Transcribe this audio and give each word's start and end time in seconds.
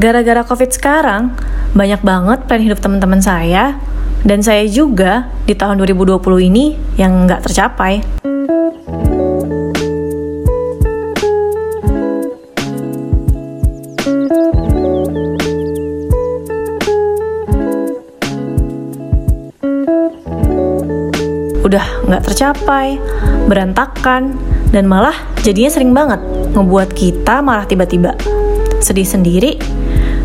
Gara-gara 0.00 0.40
COVID 0.48 0.72
sekarang, 0.72 1.36
banyak 1.76 2.00
banget 2.00 2.48
plan 2.48 2.64
hidup 2.64 2.80
teman-teman 2.80 3.20
saya, 3.20 3.76
dan 4.24 4.40
saya 4.40 4.64
juga 4.64 5.28
di 5.44 5.52
tahun 5.52 5.76
2020 5.76 6.48
ini 6.48 6.72
yang 6.96 7.28
nggak 7.28 7.44
tercapai. 7.44 8.00
Udah 21.60 21.84
nggak 22.08 22.24
tercapai, 22.24 22.96
berantakan, 23.52 24.40
dan 24.72 24.88
malah 24.88 25.12
jadinya 25.44 25.68
sering 25.68 25.92
banget 25.92 26.24
ngebuat 26.56 26.88
kita 26.96 27.44
marah 27.44 27.68
tiba-tiba, 27.68 28.16
sedih 28.80 29.04
sendiri, 29.04 29.60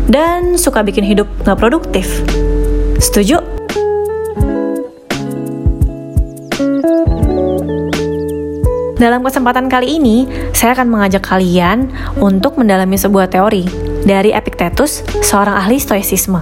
dan 0.06 0.54
suka 0.58 0.82
bikin 0.86 1.02
hidup 1.06 1.26
nggak 1.42 1.58
produktif. 1.58 2.06
Setuju? 2.98 3.42
Dalam 8.96 9.20
kesempatan 9.20 9.68
kali 9.68 10.00
ini, 10.00 10.24
saya 10.56 10.72
akan 10.72 10.88
mengajak 10.88 11.20
kalian 11.20 11.92
untuk 12.16 12.56
mendalami 12.56 12.96
sebuah 12.96 13.28
teori 13.28 13.68
dari 14.08 14.32
Epictetus, 14.32 15.04
seorang 15.20 15.52
ahli 15.52 15.76
stoicisme, 15.76 16.40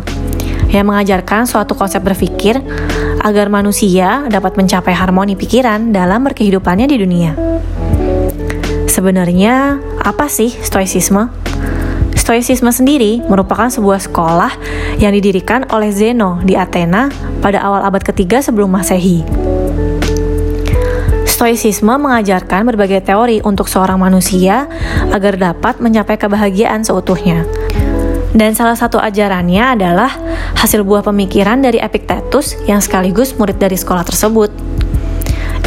yang 0.70 0.86
mengajarkan 0.86 1.50
suatu 1.50 1.74
konsep 1.74 1.98
berpikir 2.06 2.62
agar 3.26 3.50
manusia 3.50 4.22
dapat 4.30 4.54
mencapai 4.54 4.94
harmoni 4.94 5.34
pikiran 5.34 5.90
dalam 5.90 6.22
berkehidupannya 6.22 6.86
di 6.86 6.96
dunia. 7.02 7.32
Sebenarnya, 8.86 9.82
apa 9.98 10.30
sih 10.30 10.54
stoicisme? 10.54 11.43
Stoicisme 12.24 12.72
sendiri 12.72 13.20
merupakan 13.28 13.68
sebuah 13.68 14.00
sekolah 14.00 14.56
yang 14.96 15.12
didirikan 15.12 15.68
oleh 15.68 15.92
Zeno 15.92 16.40
di 16.40 16.56
Athena 16.56 17.12
pada 17.44 17.60
awal 17.60 17.84
abad 17.84 18.00
ketiga 18.00 18.40
sebelum 18.40 18.72
Masehi. 18.72 19.20
Stoicisme 21.28 21.92
mengajarkan 22.00 22.64
berbagai 22.64 23.04
teori 23.04 23.44
untuk 23.44 23.68
seorang 23.68 24.00
manusia 24.00 24.64
agar 25.12 25.36
dapat 25.36 25.84
mencapai 25.84 26.16
kebahagiaan 26.16 26.80
seutuhnya. 26.80 27.44
Dan 28.32 28.56
salah 28.56 28.80
satu 28.80 28.96
ajarannya 28.96 29.76
adalah 29.76 30.08
hasil 30.56 30.80
buah 30.80 31.04
pemikiran 31.04 31.60
dari 31.60 31.76
Epictetus 31.76 32.56
yang 32.64 32.80
sekaligus 32.80 33.36
murid 33.36 33.60
dari 33.60 33.76
sekolah 33.76 34.00
tersebut. 34.00 34.48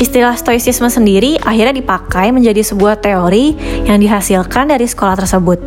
Istilah 0.02 0.34
stoicisme 0.34 0.90
sendiri 0.90 1.38
akhirnya 1.38 1.78
dipakai 1.78 2.34
menjadi 2.34 2.66
sebuah 2.66 2.98
teori 2.98 3.54
yang 3.86 4.02
dihasilkan 4.02 4.74
dari 4.74 4.90
sekolah 4.90 5.22
tersebut 5.22 5.60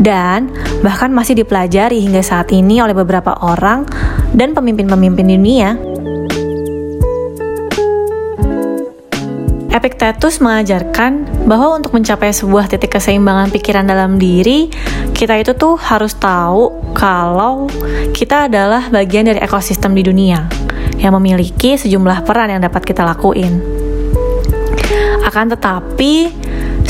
dan 0.00 0.48
bahkan 0.80 1.12
masih 1.12 1.36
dipelajari 1.36 2.00
hingga 2.00 2.24
saat 2.24 2.48
ini 2.50 2.80
oleh 2.80 2.96
beberapa 2.96 3.36
orang 3.44 3.84
dan 4.32 4.56
pemimpin-pemimpin 4.56 5.28
dunia. 5.28 5.76
Epictetus 9.70 10.42
mengajarkan 10.42 11.46
bahwa 11.46 11.78
untuk 11.78 11.94
mencapai 11.94 12.34
sebuah 12.34 12.66
titik 12.66 12.98
keseimbangan 12.98 13.54
pikiran 13.54 13.86
dalam 13.86 14.18
diri, 14.18 14.66
kita 15.14 15.38
itu 15.38 15.54
tuh 15.54 15.78
harus 15.78 16.18
tahu 16.18 16.92
kalau 16.92 17.70
kita 18.10 18.50
adalah 18.50 18.90
bagian 18.90 19.30
dari 19.30 19.38
ekosistem 19.38 19.94
di 19.94 20.02
dunia 20.02 20.50
yang 20.98 21.16
memiliki 21.16 21.78
sejumlah 21.78 22.26
peran 22.26 22.50
yang 22.50 22.60
dapat 22.60 22.82
kita 22.82 23.06
lakuin. 23.06 23.62
Akan 25.24 25.48
tetapi, 25.48 26.28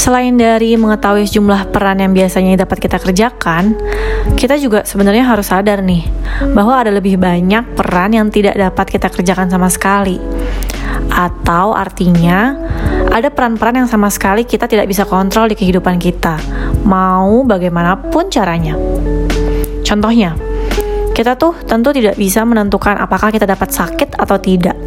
Selain 0.01 0.33
dari 0.33 0.81
mengetahui 0.81 1.29
jumlah 1.29 1.69
peran 1.77 2.01
yang 2.01 2.17
biasanya 2.17 2.65
dapat 2.65 2.81
kita 2.81 2.97
kerjakan, 2.97 3.77
kita 4.33 4.57
juga 4.57 4.81
sebenarnya 4.81 5.29
harus 5.29 5.53
sadar 5.53 5.85
nih 5.85 6.09
bahwa 6.57 6.81
ada 6.81 6.89
lebih 6.89 7.21
banyak 7.21 7.77
peran 7.77 8.17
yang 8.17 8.33
tidak 8.33 8.57
dapat 8.57 8.97
kita 8.97 9.13
kerjakan 9.13 9.53
sama 9.53 9.69
sekali. 9.69 10.17
Atau 11.13 11.77
artinya, 11.77 12.57
ada 13.13 13.29
peran-peran 13.29 13.85
yang 13.85 13.89
sama 13.93 14.09
sekali 14.09 14.49
kita 14.49 14.65
tidak 14.73 14.89
bisa 14.89 15.05
kontrol 15.05 15.53
di 15.53 15.57
kehidupan 15.61 16.01
kita, 16.01 16.41
mau 16.89 17.45
bagaimanapun 17.45 18.33
caranya. 18.33 18.81
Contohnya, 19.85 20.33
kita 21.13 21.37
tuh 21.37 21.53
tentu 21.69 21.93
tidak 21.93 22.17
bisa 22.17 22.41
menentukan 22.49 22.97
apakah 22.97 23.29
kita 23.29 23.45
dapat 23.45 23.69
sakit 23.69 24.17
atau 24.17 24.41
tidak. 24.41 24.81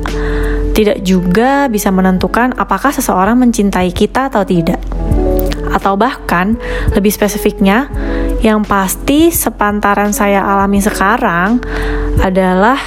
Tidak 0.74 1.06
juga 1.06 1.70
bisa 1.70 1.94
menentukan 1.94 2.58
apakah 2.58 2.90
seseorang 2.90 3.38
mencintai 3.38 3.94
kita 3.94 4.34
atau 4.34 4.42
tidak 4.42 4.82
atau 5.74 5.98
bahkan 5.98 6.56
lebih 6.94 7.10
spesifiknya 7.10 7.90
yang 8.46 8.62
pasti 8.62 9.34
sepantaran 9.34 10.14
saya 10.14 10.46
alami 10.46 10.80
sekarang 10.80 11.58
adalah 12.22 12.78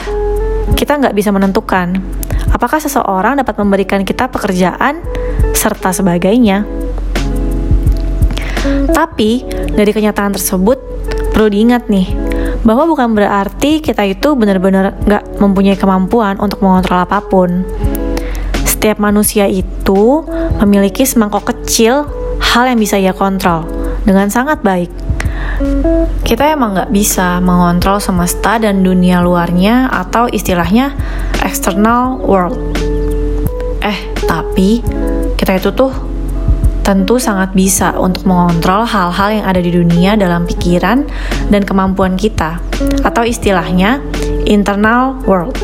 kita 0.79 1.03
nggak 1.03 1.17
bisa 1.17 1.35
menentukan 1.35 1.99
apakah 2.53 2.79
seseorang 2.79 3.37
dapat 3.37 3.59
memberikan 3.59 4.07
kita 4.07 4.31
pekerjaan 4.31 5.03
serta 5.53 5.93
sebagainya. 5.93 6.65
Tapi 8.91 9.47
dari 9.77 9.91
kenyataan 9.95 10.35
tersebut 10.35 10.79
perlu 11.31 11.49
diingat 11.53 11.87
nih 11.87 12.11
bahwa 12.67 12.89
bukan 12.91 13.15
berarti 13.15 13.79
kita 13.79 14.03
itu 14.09 14.35
benar-benar 14.35 14.99
nggak 15.07 15.39
mempunyai 15.39 15.79
kemampuan 15.79 16.41
untuk 16.43 16.65
mengontrol 16.65 17.07
apa 17.07 17.23
pun. 17.23 17.63
Setiap 18.67 18.99
manusia 18.99 19.47
itu 19.47 20.27
memiliki 20.59 21.07
semangkok 21.07 21.55
kecil 21.55 22.11
hal 22.57 22.73
yang 22.73 22.81
bisa 22.81 22.97
ia 22.97 23.13
kontrol 23.13 23.69
dengan 24.09 24.33
sangat 24.33 24.65
baik. 24.65 24.89
Kita 26.25 26.49
emang 26.57 26.73
nggak 26.73 26.89
bisa 26.89 27.37
mengontrol 27.45 28.01
semesta 28.01 28.57
dan 28.57 28.81
dunia 28.81 29.21
luarnya 29.21 29.93
atau 29.93 30.25
istilahnya 30.25 30.97
external 31.45 32.17
world. 32.25 32.57
Eh, 33.85 33.99
tapi 34.25 34.81
kita 35.37 35.61
itu 35.61 35.69
tuh 35.77 35.93
tentu 36.81 37.21
sangat 37.21 37.53
bisa 37.53 37.93
untuk 38.01 38.25
mengontrol 38.25 38.89
hal-hal 38.89 39.29
yang 39.37 39.45
ada 39.45 39.61
di 39.61 39.75
dunia 39.77 40.17
dalam 40.17 40.49
pikiran 40.49 41.05
dan 41.53 41.61
kemampuan 41.61 42.17
kita, 42.17 42.63
atau 43.05 43.27
istilahnya 43.27 44.01
internal 44.49 45.19
world, 45.29 45.59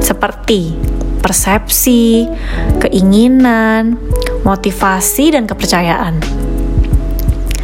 seperti 0.00 0.72
persepsi, 1.18 2.30
keinginan, 2.78 3.98
motivasi, 4.42 5.34
dan 5.34 5.46
kepercayaan. 5.46 6.18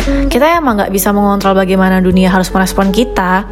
Kita 0.05 0.47
emang 0.61 0.77
nggak 0.77 0.93
bisa 0.93 1.17
mengontrol 1.17 1.57
bagaimana 1.57 2.05
dunia 2.05 2.29
harus 2.29 2.53
merespon 2.53 2.93
kita, 2.93 3.49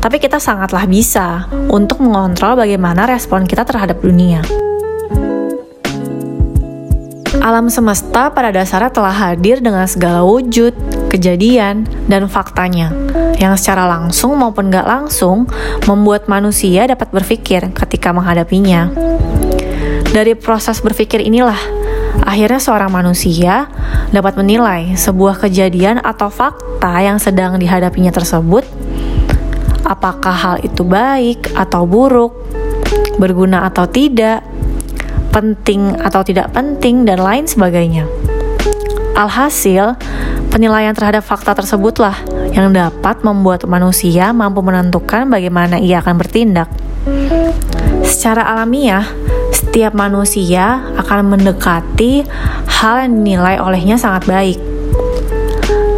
tapi 0.00 0.16
kita 0.16 0.40
sangatlah 0.40 0.88
bisa 0.88 1.46
untuk 1.68 2.00
mengontrol 2.00 2.56
bagaimana 2.56 3.04
respon 3.04 3.44
kita 3.44 3.62
terhadap 3.68 4.00
dunia. 4.00 4.40
Alam 7.42 7.66
semesta 7.68 8.30
pada 8.30 8.54
dasarnya 8.54 8.94
telah 8.94 9.10
hadir 9.10 9.58
dengan 9.58 9.82
segala 9.90 10.22
wujud, 10.22 10.72
kejadian, 11.10 11.84
dan 12.06 12.30
faktanya, 12.30 12.94
yang 13.36 13.58
secara 13.58 13.90
langsung 13.90 14.38
maupun 14.38 14.70
nggak 14.70 14.86
langsung 14.86 15.50
membuat 15.90 16.30
manusia 16.30 16.86
dapat 16.86 17.10
berpikir 17.10 17.74
ketika 17.74 18.14
menghadapinya. 18.14 18.94
Dari 20.14 20.38
proses 20.38 20.78
berpikir 20.78 21.18
inilah 21.18 21.81
Akhirnya 22.20 22.60
seorang 22.60 22.92
manusia 22.92 23.72
dapat 24.12 24.36
menilai 24.36 24.92
sebuah 24.92 25.40
kejadian 25.40 26.04
atau 26.04 26.28
fakta 26.28 27.00
yang 27.00 27.16
sedang 27.16 27.56
dihadapinya 27.56 28.12
tersebut 28.12 28.68
apakah 29.92 30.32
hal 30.32 30.56
itu 30.62 30.86
baik 30.86 31.52
atau 31.52 31.84
buruk, 31.84 32.32
berguna 33.18 33.68
atau 33.68 33.84
tidak, 33.84 34.40
penting 35.34 35.92
atau 36.00 36.24
tidak 36.24 36.48
penting, 36.54 37.04
dan 37.04 37.20
lain 37.20 37.44
sebagainya. 37.44 38.08
Alhasil, 39.12 40.00
penilaian 40.48 40.96
terhadap 40.96 41.20
fakta 41.20 41.52
tersebutlah 41.52 42.16
yang 42.56 42.72
dapat 42.72 43.20
membuat 43.20 43.68
manusia 43.68 44.32
mampu 44.32 44.64
menentukan 44.64 45.28
bagaimana 45.28 45.76
ia 45.76 46.00
akan 46.00 46.16
bertindak. 46.16 46.68
Secara 48.04 48.48
alamiah, 48.48 49.04
setiap 49.62 49.94
manusia 49.94 50.82
akan 50.98 51.38
mendekati 51.38 52.26
hal 52.66 53.06
yang 53.06 53.22
dinilai 53.22 53.62
olehnya 53.62 53.94
sangat 53.94 54.26
baik. 54.26 54.58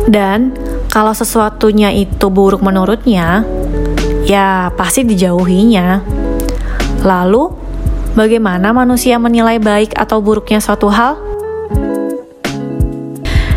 Dan 0.05 0.53
kalau 0.93 1.17
sesuatunya 1.17 1.89
itu 1.97 2.29
buruk 2.29 2.61
menurutnya, 2.61 3.43
ya 4.29 4.69
pasti 4.77 5.03
dijauhinya. 5.09 6.05
Lalu, 7.03 7.51
bagaimana 8.13 8.77
manusia 8.77 9.17
menilai 9.17 9.57
baik 9.57 9.97
atau 9.97 10.21
buruknya 10.21 10.61
suatu 10.61 10.93
hal? 10.93 11.17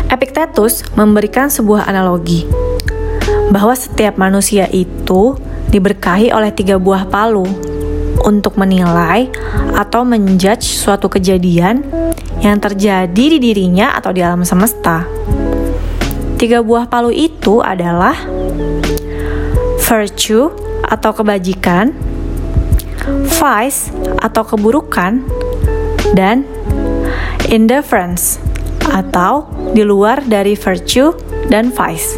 Epictetus 0.08 0.88
memberikan 0.96 1.52
sebuah 1.52 1.84
analogi 1.84 2.48
bahwa 3.52 3.76
setiap 3.76 4.16
manusia 4.16 4.64
itu 4.72 5.36
diberkahi 5.68 6.32
oleh 6.32 6.48
tiga 6.48 6.80
buah 6.80 7.04
palu 7.06 7.44
untuk 8.24 8.58
menilai 8.58 9.30
atau 9.76 10.02
menjudge 10.02 10.64
suatu 10.64 11.06
kejadian 11.06 11.84
yang 12.42 12.58
terjadi 12.58 13.24
di 13.36 13.38
dirinya 13.38 13.94
atau 13.94 14.14
di 14.14 14.22
alam 14.22 14.42
semesta. 14.46 15.06
Tiga 16.38 16.62
buah 16.62 16.86
palu 16.86 17.10
itu 17.10 17.58
adalah 17.58 18.14
virtue 19.82 20.50
atau 20.86 21.10
kebajikan, 21.10 21.90
vice 23.26 23.90
atau 24.22 24.42
keburukan, 24.46 25.24
dan 26.14 26.46
indifference 27.50 28.38
atau 28.88 29.48
di 29.74 29.84
luar 29.84 30.24
dari 30.24 30.56
virtue 30.56 31.12
dan 31.52 31.74
vice. 31.74 32.16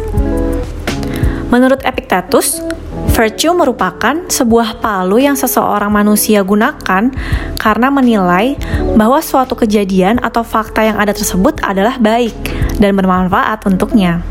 Menurut 1.51 1.83
Epictetus, 1.83 2.63
virtue 3.11 3.53
merupakan 3.53 4.15
sebuah 4.31 4.79
palu 4.79 5.21
yang 5.21 5.35
seseorang 5.35 5.91
manusia 5.91 6.41
gunakan 6.41 7.11
karena 7.59 7.87
menilai 7.91 8.55
bahwa 8.95 9.19
suatu 9.19 9.53
kejadian 9.53 10.17
atau 10.23 10.41
fakta 10.41 10.81
yang 10.87 10.97
ada 10.97 11.11
tersebut 11.11 11.59
adalah 11.61 11.99
baik 11.99 12.33
dan 12.79 12.95
bermanfaat 12.95 13.67
untuknya. 13.67 14.23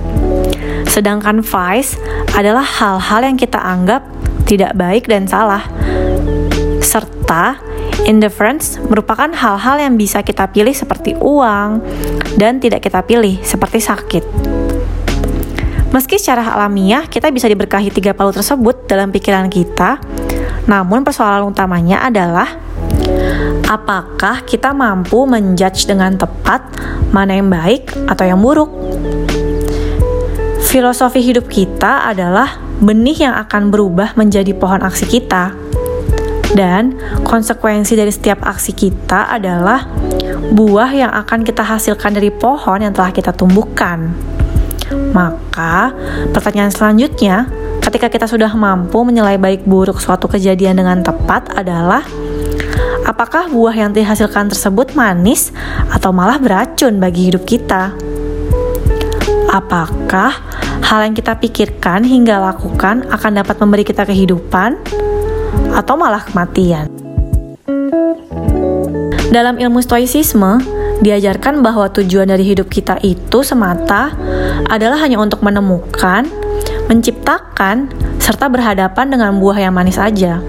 Sedangkan 0.90 1.44
vice 1.44 1.94
adalah 2.34 2.64
hal-hal 2.64 3.20
yang 3.22 3.36
kita 3.38 3.60
anggap 3.60 4.02
tidak 4.48 4.74
baik 4.74 5.06
dan 5.06 5.30
salah, 5.30 5.62
serta 6.82 7.62
Indifference 8.08 8.80
merupakan 8.80 9.28
hal-hal 9.28 9.76
yang 9.76 9.94
bisa 10.00 10.24
kita 10.24 10.48
pilih 10.48 10.72
seperti 10.72 11.12
uang 11.20 11.84
dan 12.40 12.56
tidak 12.56 12.80
kita 12.80 13.04
pilih 13.04 13.36
seperti 13.44 13.78
sakit. 13.84 14.24
Meski 15.90 16.22
secara 16.22 16.46
alamiah 16.54 17.10
kita 17.10 17.34
bisa 17.34 17.50
diberkahi 17.50 17.90
tiga 17.90 18.14
palu 18.14 18.30
tersebut 18.30 18.86
dalam 18.86 19.10
pikiran 19.10 19.50
kita, 19.50 19.98
namun 20.70 21.02
persoalan 21.02 21.50
utamanya 21.50 22.06
adalah 22.06 22.46
apakah 23.66 24.46
kita 24.46 24.70
mampu 24.70 25.26
menjudge 25.26 25.90
dengan 25.90 26.14
tepat 26.14 26.62
mana 27.10 27.34
yang 27.34 27.50
baik 27.50 27.90
atau 28.06 28.22
yang 28.22 28.38
buruk. 28.38 28.70
Filosofi 30.70 31.18
hidup 31.26 31.50
kita 31.50 32.06
adalah 32.06 32.62
benih 32.78 33.26
yang 33.26 33.34
akan 33.34 33.74
berubah 33.74 34.14
menjadi 34.14 34.54
pohon 34.54 34.86
aksi 34.86 35.10
kita 35.10 35.50
dan 36.54 36.94
konsekuensi 37.26 37.98
dari 37.98 38.14
setiap 38.14 38.46
aksi 38.46 38.78
kita 38.78 39.26
adalah 39.26 39.90
buah 40.54 40.90
yang 40.94 41.10
akan 41.10 41.42
kita 41.42 41.66
hasilkan 41.66 42.14
dari 42.14 42.30
pohon 42.30 42.78
yang 42.78 42.94
telah 42.94 43.10
kita 43.10 43.34
tumbuhkan. 43.34 44.14
Maka, 45.10 45.90
pertanyaan 46.30 46.70
selanjutnya, 46.70 47.50
ketika 47.82 48.06
kita 48.06 48.26
sudah 48.30 48.50
mampu 48.54 49.02
menilai 49.02 49.36
baik 49.36 49.66
buruk 49.66 49.98
suatu 49.98 50.30
kejadian 50.30 50.78
dengan 50.78 51.02
tepat 51.02 51.50
adalah 51.54 52.06
apakah 53.04 53.50
buah 53.50 53.74
yang 53.74 53.90
dihasilkan 53.90 54.50
tersebut 54.50 54.94
manis 54.94 55.50
atau 55.90 56.14
malah 56.14 56.38
beracun 56.38 57.02
bagi 57.02 57.34
hidup 57.34 57.42
kita? 57.42 57.92
Apakah 59.50 60.30
hal 60.86 61.10
yang 61.10 61.14
kita 61.18 61.34
pikirkan 61.34 62.06
hingga 62.06 62.38
lakukan 62.38 63.02
akan 63.10 63.30
dapat 63.42 63.56
memberi 63.58 63.82
kita 63.82 64.06
kehidupan? 64.06 64.78
atau 65.74 65.94
malah 65.94 66.22
kematian. 66.22 66.90
Dalam 69.30 69.62
ilmu 69.62 69.78
stoicisme, 69.78 70.58
diajarkan 71.00 71.64
bahwa 71.64 71.88
tujuan 71.88 72.28
dari 72.28 72.44
hidup 72.44 72.68
kita 72.68 73.00
itu 73.00 73.40
semata 73.40 74.12
adalah 74.68 75.00
hanya 75.00 75.16
untuk 75.16 75.40
menemukan, 75.40 76.28
menciptakan, 76.92 77.88
serta 78.20 78.52
berhadapan 78.52 79.08
dengan 79.08 79.40
buah 79.40 79.58
yang 79.64 79.72
manis 79.72 79.96
saja. 79.96 80.44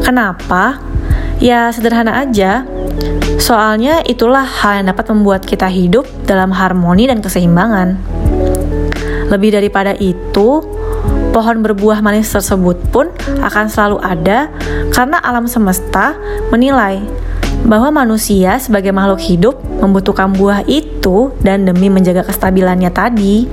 Kenapa? 0.00 0.80
Ya 1.38 1.68
sederhana 1.70 2.24
aja. 2.24 2.64
Soalnya 3.40 4.04
itulah 4.04 4.44
hal 4.44 4.82
yang 4.82 4.92
dapat 4.92 5.06
membuat 5.12 5.44
kita 5.44 5.68
hidup 5.68 6.04
dalam 6.24 6.52
harmoni 6.52 7.08
dan 7.08 7.24
keseimbangan. 7.24 7.96
Lebih 9.30 9.54
daripada 9.54 9.94
itu, 9.96 10.60
pohon 11.30 11.62
berbuah 11.62 12.02
manis 12.02 12.34
tersebut 12.34 12.76
pun 12.90 13.06
akan 13.40 13.70
selalu 13.70 14.02
ada 14.02 14.50
karena 14.90 15.22
alam 15.22 15.46
semesta 15.46 16.18
menilai 16.50 16.98
bahwa 17.64 18.02
manusia 18.02 18.58
sebagai 18.58 18.90
makhluk 18.90 19.20
hidup 19.22 19.56
membutuhkan 19.80 20.34
buah 20.34 20.66
itu 20.66 21.30
dan 21.44 21.68
demi 21.68 21.86
menjaga 21.86 22.26
kestabilannya 22.26 22.90
tadi. 22.90 23.46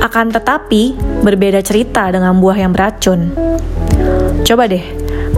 Akan 0.00 0.32
tetapi, 0.32 0.96
berbeda 1.22 1.62
cerita 1.62 2.10
dengan 2.10 2.36
buah 2.40 2.56
yang 2.58 2.74
beracun. 2.74 3.30
Coba 4.42 4.66
deh, 4.66 4.82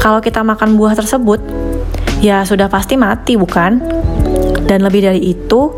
kalau 0.00 0.22
kita 0.24 0.40
makan 0.40 0.80
buah 0.80 0.96
tersebut, 0.96 1.42
ya 2.24 2.46
sudah 2.46 2.72
pasti 2.72 2.96
mati 2.96 3.36
bukan? 3.36 3.82
Dan 4.64 4.86
lebih 4.86 5.04
dari 5.04 5.34
itu, 5.34 5.68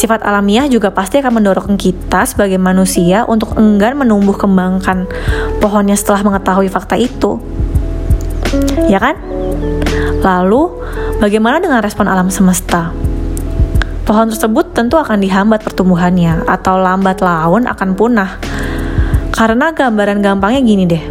Sifat 0.00 0.24
alamiah 0.24 0.64
juga 0.64 0.88
pasti 0.94 1.20
akan 1.20 1.42
mendorong 1.42 1.76
kita 1.76 2.24
sebagai 2.24 2.56
manusia 2.56 3.28
untuk 3.28 3.52
enggan 3.60 4.00
menumbuh 4.00 4.32
kembangkan 4.32 5.04
pohonnya 5.60 5.92
setelah 5.92 6.24
mengetahui 6.24 6.72
fakta 6.72 6.96
itu. 6.96 7.36
Ya 8.90 8.98
kan? 8.98 9.16
Lalu, 10.20 10.68
bagaimana 11.22 11.62
dengan 11.62 11.80
respon 11.80 12.10
alam 12.10 12.28
semesta? 12.28 12.92
Pohon 14.04 14.26
tersebut 14.26 14.74
tentu 14.74 14.98
akan 14.98 15.22
dihambat 15.22 15.62
pertumbuhannya 15.62 16.42
atau 16.50 16.82
lambat 16.82 17.22
laun 17.22 17.70
akan 17.70 17.88
punah. 17.94 18.42
Karena 19.30 19.70
gambaran 19.70 20.18
gampangnya 20.18 20.60
gini 20.66 20.84
deh. 20.84 21.04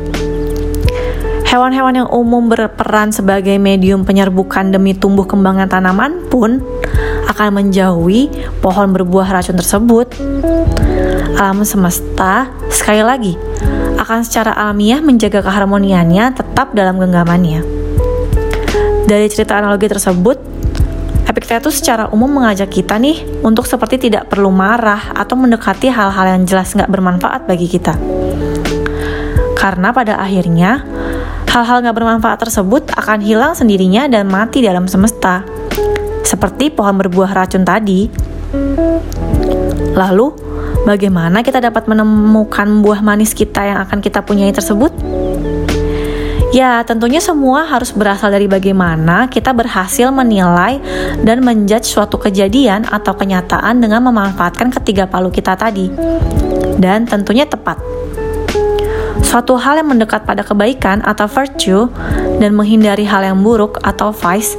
Hewan-hewan 1.50 2.06
yang 2.06 2.10
umum 2.14 2.46
berperan 2.46 3.10
sebagai 3.10 3.58
medium 3.58 4.06
penyerbukan 4.06 4.70
demi 4.70 4.94
tumbuh 4.94 5.26
kembangnya 5.26 5.66
tanaman 5.66 6.30
pun 6.30 6.62
akan 7.26 7.50
menjauhi 7.58 8.30
pohon 8.62 8.94
berbuah 8.94 9.34
racun 9.34 9.58
tersebut. 9.58 10.14
Alam 11.40 11.66
semesta, 11.66 12.54
sekali 12.70 13.02
lagi, 13.02 13.34
akan 14.10 14.26
secara 14.26 14.58
alamiah 14.58 15.06
menjaga 15.06 15.46
keharmoniannya 15.46 16.34
tetap 16.34 16.74
dalam 16.74 16.98
genggamannya. 16.98 17.62
Dari 19.06 19.30
cerita 19.30 19.62
analogi 19.62 19.86
tersebut, 19.86 20.42
Epictetus 21.30 21.78
secara 21.78 22.10
umum 22.10 22.42
mengajak 22.42 22.74
kita 22.74 22.98
nih 22.98 23.22
untuk 23.46 23.70
seperti 23.70 24.10
tidak 24.10 24.26
perlu 24.26 24.50
marah 24.50 25.14
atau 25.14 25.38
mendekati 25.38 25.94
hal-hal 25.94 26.26
yang 26.26 26.42
jelas 26.50 26.74
nggak 26.74 26.90
bermanfaat 26.90 27.46
bagi 27.46 27.70
kita. 27.70 27.94
Karena 29.54 29.94
pada 29.94 30.18
akhirnya, 30.18 30.82
hal-hal 31.54 31.86
nggak 31.86 31.94
bermanfaat 31.94 32.50
tersebut 32.50 32.90
akan 32.98 33.22
hilang 33.22 33.54
sendirinya 33.54 34.10
dan 34.10 34.26
mati 34.26 34.66
dalam 34.66 34.90
semesta 34.90 35.46
seperti 36.26 36.74
pohon 36.74 36.98
berbuah 36.98 37.30
racun 37.30 37.62
tadi. 37.62 38.10
Lalu, 39.94 40.49
bagaimana 40.84 41.44
kita 41.44 41.64
dapat 41.64 41.88
menemukan 41.88 42.84
buah 42.84 43.00
manis 43.04 43.36
kita 43.36 43.64
yang 43.64 43.80
akan 43.84 44.00
kita 44.00 44.24
punyai 44.24 44.52
tersebut? 44.52 44.92
Ya, 46.50 46.82
tentunya 46.82 47.22
semua 47.22 47.62
harus 47.70 47.94
berasal 47.94 48.34
dari 48.34 48.50
bagaimana 48.50 49.30
kita 49.30 49.54
berhasil 49.54 50.10
menilai 50.10 50.82
dan 51.22 51.46
menjudge 51.46 51.86
suatu 51.86 52.18
kejadian 52.18 52.90
atau 52.90 53.14
kenyataan 53.14 53.78
dengan 53.78 54.02
memanfaatkan 54.10 54.74
ketiga 54.82 55.06
palu 55.06 55.30
kita 55.30 55.54
tadi. 55.54 55.94
Dan 56.82 57.06
tentunya 57.06 57.46
tepat. 57.46 57.78
Suatu 59.22 59.62
hal 59.62 59.78
yang 59.78 59.94
mendekat 59.94 60.26
pada 60.26 60.42
kebaikan 60.42 61.06
atau 61.06 61.30
virtue 61.30 61.86
dan 62.42 62.58
menghindari 62.58 63.06
hal 63.06 63.22
yang 63.22 63.46
buruk 63.46 63.78
atau 63.86 64.10
vice 64.10 64.58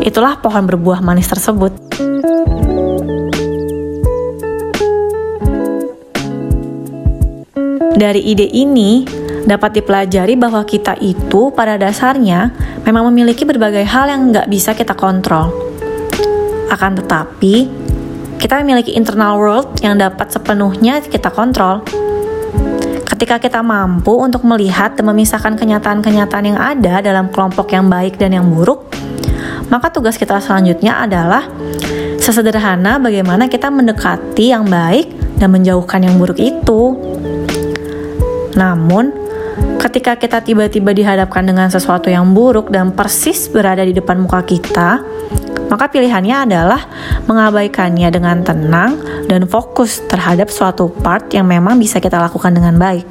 itulah 0.00 0.40
pohon 0.40 0.64
berbuah 0.64 1.04
manis 1.04 1.28
tersebut. 1.28 1.76
Dari 7.96 8.20
ide 8.20 8.44
ini, 8.44 9.08
dapat 9.48 9.80
dipelajari 9.80 10.36
bahwa 10.36 10.60
kita 10.68 11.00
itu 11.00 11.48
pada 11.56 11.80
dasarnya 11.80 12.52
memang 12.84 13.08
memiliki 13.08 13.48
berbagai 13.48 13.88
hal 13.88 14.12
yang 14.12 14.36
nggak 14.36 14.52
bisa 14.52 14.76
kita 14.76 14.92
kontrol. 14.92 15.48
Akan 16.68 16.92
tetapi, 16.92 17.64
kita 18.36 18.60
memiliki 18.60 18.92
internal 18.92 19.40
world 19.40 19.80
yang 19.80 19.96
dapat 19.96 20.28
sepenuhnya 20.28 21.00
kita 21.08 21.32
kontrol. 21.32 21.80
Ketika 23.08 23.40
kita 23.40 23.64
mampu 23.64 24.12
untuk 24.12 24.44
melihat 24.44 24.92
dan 24.92 25.08
memisahkan 25.08 25.56
kenyataan-kenyataan 25.56 26.44
yang 26.52 26.60
ada 26.60 27.00
dalam 27.00 27.32
kelompok 27.32 27.72
yang 27.72 27.88
baik 27.88 28.20
dan 28.20 28.36
yang 28.36 28.44
buruk, 28.52 28.92
maka 29.72 29.88
tugas 29.88 30.20
kita 30.20 30.36
selanjutnya 30.36 31.00
adalah 31.00 31.48
sesederhana 32.20 33.00
bagaimana 33.00 33.48
kita 33.48 33.72
mendekati 33.72 34.52
yang 34.52 34.68
baik 34.68 35.08
dan 35.40 35.48
menjauhkan 35.48 36.04
yang 36.04 36.20
buruk 36.20 36.36
itu. 36.36 36.92
Namun, 38.56 39.12
ketika 39.78 40.16
kita 40.16 40.40
tiba-tiba 40.40 40.96
dihadapkan 40.96 41.44
dengan 41.44 41.68
sesuatu 41.68 42.08
yang 42.08 42.32
buruk 42.32 42.72
dan 42.72 42.90
persis 42.96 43.46
berada 43.52 43.84
di 43.84 43.92
depan 43.92 44.24
muka 44.24 44.42
kita, 44.42 45.04
maka 45.68 45.90
pilihannya 45.90 46.36
adalah 46.46 46.82
mengabaikannya 47.28 48.08
dengan 48.08 48.40
tenang 48.42 48.96
dan 49.26 49.44
fokus 49.44 50.00
terhadap 50.06 50.48
suatu 50.48 50.88
part 50.88 51.28
yang 51.34 51.46
memang 51.46 51.76
bisa 51.76 52.00
kita 52.00 52.16
lakukan 52.16 52.54
dengan 52.54 52.78
baik. 52.78 53.06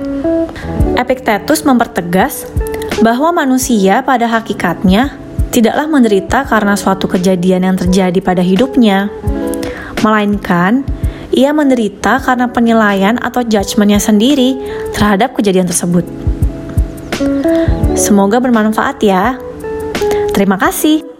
Epictetus 0.95 1.67
mempertegas 1.67 2.47
bahwa 3.03 3.35
manusia 3.35 3.99
pada 4.01 4.25
hakikatnya 4.31 5.19
tidaklah 5.51 5.87
menderita 5.87 6.47
karena 6.47 6.79
suatu 6.79 7.11
kejadian 7.11 7.67
yang 7.67 7.75
terjadi 7.75 8.19
pada 8.23 8.39
hidupnya, 8.39 9.11
melainkan 9.99 10.87
ia 11.35 11.51
menderita 11.51 12.23
karena 12.23 12.47
penilaian 12.47 13.19
atau 13.19 13.43
judgementnya 13.43 13.99
sendiri 13.99 14.55
terhadap 14.95 15.35
kejadian 15.35 15.67
tersebut. 15.67 16.07
Semoga 17.99 18.39
bermanfaat 18.39 19.03
ya. 19.03 19.35
Terima 20.31 20.55
kasih. 20.55 21.14